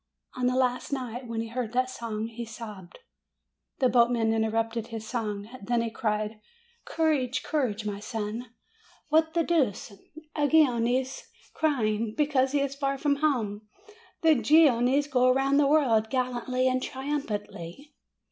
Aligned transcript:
On 0.35 0.47
the 0.47 0.55
last 0.55 0.91
night, 0.91 1.27
when 1.27 1.41
he 1.41 1.49
heard 1.49 1.73
that 1.73 1.87
song, 1.87 2.25
he 2.25 2.43
sobbed. 2.43 2.97
The 3.77 3.87
boatman 3.87 4.33
interrupted 4.33 4.87
his 4.87 5.07
song. 5.07 5.47
Then 5.61 5.83
he 5.83 5.91
cried, 5.91 6.39
"Courage, 6.85 7.43
cour 7.43 7.67
age, 7.67 7.85
my 7.85 7.99
son! 7.99 8.47
What 9.09 9.35
the 9.35 9.43
deuce! 9.43 9.91
A 10.35 10.47
Genoese 10.47 11.29
crying 11.53 12.15
268 12.17 12.17
MAY 12.17 12.25
because 12.25 12.51
he 12.53 12.61
is 12.61 12.73
far 12.75 12.97
from 12.97 13.17
home! 13.17 13.67
The 14.23 14.33
Genoese 14.33 15.05
go 15.05 15.31
round 15.31 15.59
the 15.59 15.67
world, 15.67 16.09
gallantly 16.09 16.67
and 16.67 16.81
triumphantly 16.81 17.93